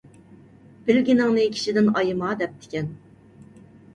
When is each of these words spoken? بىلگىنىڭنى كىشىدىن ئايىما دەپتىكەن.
بىلگىنىڭنى 0.87 1.43
كىشىدىن 1.57 1.91
ئايىما 1.99 2.31
دەپتىكەن. 2.39 2.87